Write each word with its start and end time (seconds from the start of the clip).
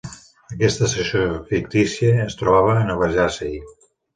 Aquesta 0.53 0.87
estació 0.87 1.27
fictícia 1.51 2.15
es 2.27 2.41
trobava 2.43 2.75
a 2.81 2.89
Nova 2.91 3.15
Jersey. 3.19 3.57